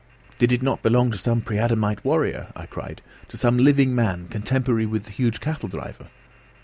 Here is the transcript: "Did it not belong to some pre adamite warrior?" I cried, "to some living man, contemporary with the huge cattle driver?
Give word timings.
"Did 0.39 0.51
it 0.51 0.63
not 0.63 0.81
belong 0.81 1.11
to 1.11 1.17
some 1.19 1.41
pre 1.41 1.59
adamite 1.59 2.03
warrior?" 2.03 2.47
I 2.55 2.65
cried, 2.65 3.03
"to 3.27 3.37
some 3.37 3.59
living 3.59 3.93
man, 3.93 4.29
contemporary 4.29 4.87
with 4.87 5.05
the 5.05 5.11
huge 5.11 5.39
cattle 5.39 5.69
driver? 5.69 6.07